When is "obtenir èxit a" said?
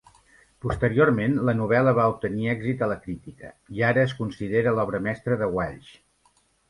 2.13-2.89